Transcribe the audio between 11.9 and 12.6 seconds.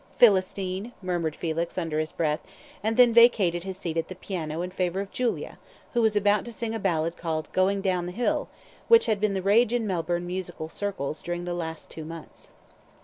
two months.